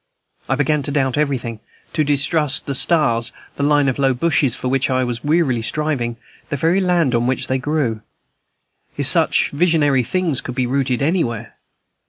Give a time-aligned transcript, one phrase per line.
[0.49, 1.59] I began to doubt everything,
[1.93, 6.17] to distrust the stars, the line of low bushes for which I was wearily striving,
[6.49, 8.01] the very land on which they grew,
[8.97, 11.53] if such visionary things could be rooted anywhere.